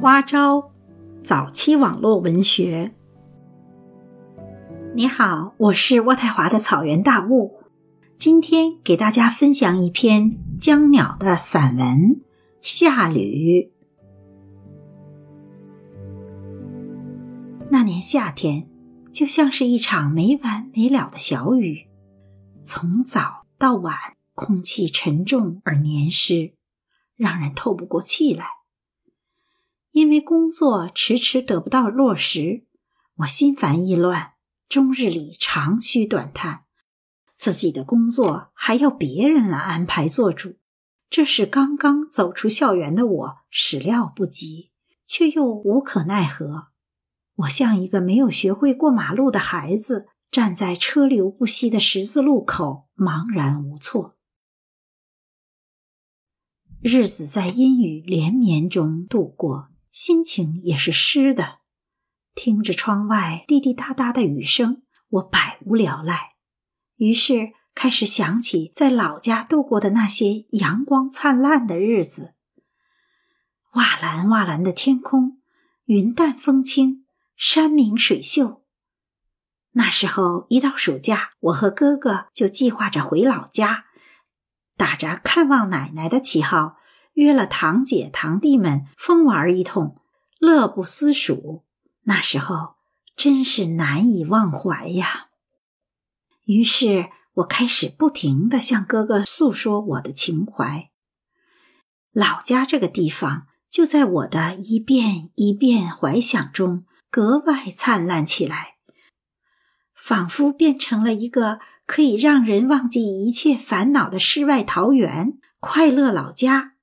[0.00, 0.70] 花招，
[1.24, 2.94] 早期网络文学。
[4.94, 7.58] 你好，我是渥太华的草原大雾，
[8.16, 11.86] 今天给大家分享一篇江鸟的散文
[12.60, 13.20] 《夏旅》。
[17.68, 18.68] 那年夏天，
[19.10, 21.88] 就像是一场没完没了的小雨，
[22.62, 23.96] 从早到晚，
[24.36, 26.54] 空气沉重而黏湿，
[27.16, 28.57] 让人透不过气来。
[29.98, 32.64] 因为工作迟迟得不到落实，
[33.16, 34.34] 我心烦意乱，
[34.68, 36.66] 终日里长吁短叹。
[37.34, 40.54] 自己的工作还要别人来安排做主，
[41.10, 44.70] 这是刚刚走出校园的我始料不及，
[45.04, 46.68] 却又无可奈何。
[47.34, 54.16] 我像一个没有学会过马路的孩子，站在车流不息的十字路口，茫然无措。
[56.80, 59.70] 日子在阴雨连绵中度过。
[59.90, 61.58] 心情也是湿的，
[62.34, 66.34] 听着窗外滴滴答答的雨声，我百无聊赖，
[66.96, 72.34] 于是开始想起在老家度过的那些阳光灿烂的日子。
[73.72, 75.40] 瓦蓝瓦蓝的天空，
[75.86, 77.04] 云淡风轻，
[77.36, 78.64] 山明水秀。
[79.72, 83.86] 那时候一到暑假，我和哥哥就计划着回老家，
[84.76, 86.76] 打着看望奶奶的旗号。
[87.18, 89.96] 约了堂姐堂弟们疯玩一通，
[90.38, 91.64] 乐不思蜀。
[92.04, 92.76] 那时候
[93.16, 95.26] 真是难以忘怀呀。
[96.44, 100.90] 于是我开始不停的向哥哥诉说我的情怀。
[102.12, 108.76] 老家这个地方，就在我的一遍一遍怀想中格外灿烂起来，
[109.92, 116.74] 仿佛变成了一个可以让人忘记一切烦恼的世外桃源——快乐老家。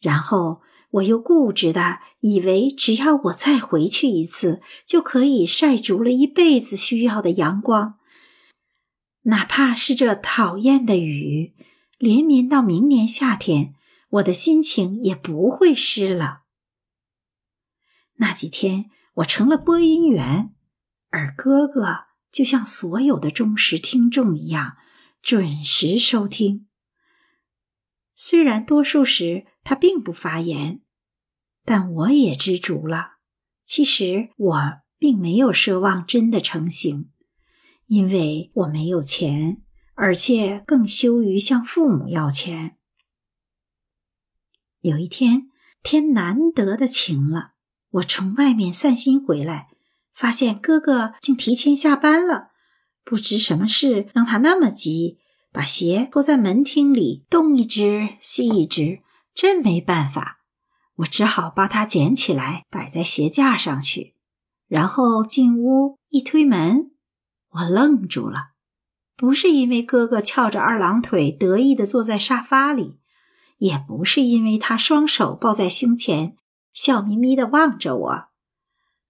[0.00, 0.62] 然后
[0.92, 7.98] 我又固执的以为，只要我再回去一次，就可以晒足了一辈子需要的阳光，
[9.22, 11.54] 哪怕是这讨厌的雨，
[11.98, 13.74] 连绵到明年夏天，
[14.08, 16.40] 我的心情也不会湿了。
[18.16, 20.54] 那几天，我成了播音员，
[21.10, 24.76] 而哥哥就像所有的忠实听众一样，
[25.22, 26.69] 准时收听。
[28.22, 30.82] 虽然多数时他并不发言，
[31.64, 33.12] 但我也知足了。
[33.64, 37.08] 其实我并没有奢望真的成行，
[37.86, 39.62] 因为我没有钱，
[39.94, 42.76] 而且更羞于向父母要钱。
[44.82, 45.48] 有一天
[45.82, 47.52] 天难得的晴了，
[47.88, 49.68] 我从外面散心回来，
[50.12, 52.50] 发现哥哥竟提前下班了，
[53.02, 55.19] 不知什么事让他那么急。
[55.52, 59.00] 把鞋脱在门厅里，东一只西一只，
[59.34, 60.38] 真没办法。
[60.96, 64.14] 我只好把它捡起来摆在鞋架上去，
[64.68, 66.92] 然后进屋一推门，
[67.50, 68.50] 我愣住了。
[69.16, 73.00] 不是因为哥哥翘着二郎腿得意地坐在沙发里，
[73.58, 76.36] 也不是因为他双手抱在胸前
[76.72, 78.24] 笑眯眯地望着我，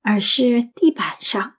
[0.02, 1.54] 而是地板上。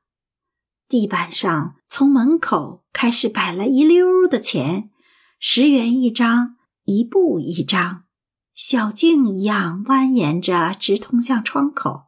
[0.92, 4.92] 地板上，从门口开始摆了一溜的钱，
[5.40, 8.04] 十元一张，一步一张，
[8.54, 12.08] 小径一样蜿蜒着直通向窗口。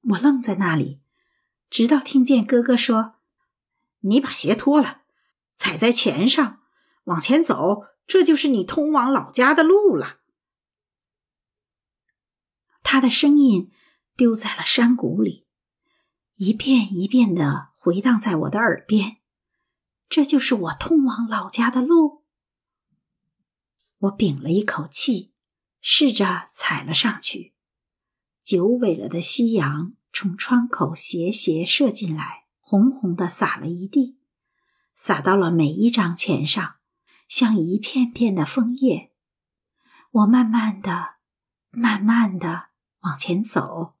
[0.00, 1.02] 我愣在那里，
[1.68, 3.16] 直到听见哥哥说
[4.00, 5.02] ：“你把鞋脱了，
[5.54, 6.60] 踩在钱上，
[7.04, 10.20] 往前走，这就是你通往老家的路了。”
[12.82, 13.70] 他的声音
[14.16, 15.46] 丢在了山谷里。
[16.40, 19.16] 一遍一遍的回荡在我的耳边，
[20.08, 22.22] 这就是我通往老家的路。
[23.98, 25.32] 我屏了一口气，
[25.80, 27.54] 试着踩了上去。
[28.40, 34.20] 久违了的夕阳从窗口斜斜射进来，红红的洒了一地，
[34.94, 36.76] 洒到了每一张钱上，
[37.26, 39.10] 像一片片的枫叶。
[40.12, 41.16] 我慢慢的、
[41.70, 42.68] 慢慢的
[43.00, 43.97] 往前走。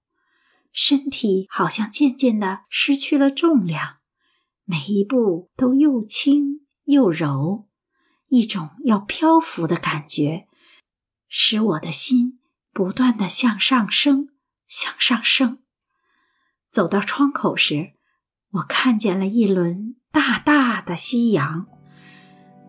[0.72, 3.96] 身体好像渐渐的失去了重量，
[4.64, 7.68] 每一步都又轻又柔，
[8.28, 10.46] 一种要漂浮的感觉，
[11.28, 12.38] 使我的心
[12.72, 14.28] 不断的向上升，
[14.66, 15.58] 向上升。
[16.70, 17.94] 走到窗口时，
[18.52, 21.66] 我看见了一轮大大的夕阳，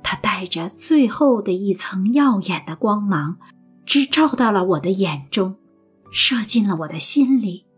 [0.01, 3.37] 它带着最后的一层耀眼的光芒，
[3.85, 5.59] 直照到了我的眼中，
[6.11, 7.68] 射进了我的心里。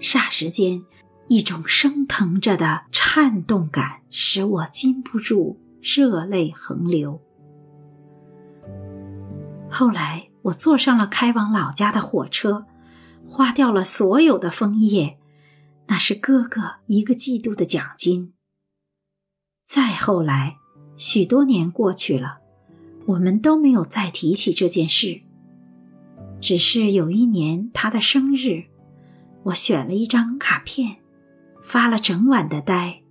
[0.00, 0.82] 霎时间，
[1.28, 7.20] 一种升腾着的颤动感使我禁不住热泪横流。
[9.70, 12.66] 后来，我坐上了开往老家的火车，
[13.24, 15.18] 花掉了所有的枫叶，
[15.86, 18.32] 那是哥哥一个季度的奖金。
[19.66, 20.56] 再后来，
[20.96, 22.38] 许多年过去了，
[23.06, 25.20] 我们都没有再提起这件事。
[26.40, 28.69] 只是有一年他的生日，
[29.44, 30.96] 我选了一张卡片，
[31.62, 33.02] 发了整晚的呆，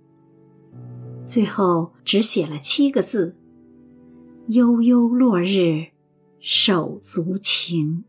[1.26, 3.36] 最后只写了七个字：
[4.46, 5.88] 悠悠落日。
[6.42, 8.04] 手足情。